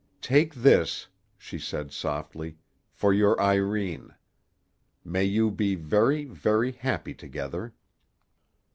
[0.23, 2.57] "Take this," she said softly,
[2.91, 4.15] "for your Irene.
[5.05, 7.75] May you be very, very happy together!"